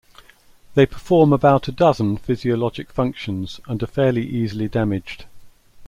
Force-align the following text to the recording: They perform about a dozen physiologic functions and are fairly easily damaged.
They 0.73 0.87
perform 0.87 1.31
about 1.31 1.67
a 1.67 1.71
dozen 1.71 2.17
physiologic 2.17 2.91
functions 2.91 3.61
and 3.67 3.83
are 3.83 3.85
fairly 3.85 4.25
easily 4.27 4.67
damaged. 4.67 5.25